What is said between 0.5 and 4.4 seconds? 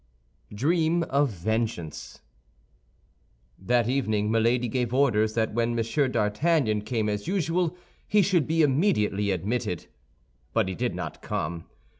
DREAM OF VENGEANCE That evening